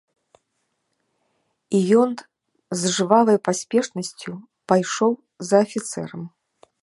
І 1.79 1.81
ён 2.03 2.11
з 2.83 2.95
жвавай 2.95 3.37
паспешнасцю 3.49 4.31
пайшоў 4.73 5.13
за 5.51 5.57
афіцэрам. 5.67 6.23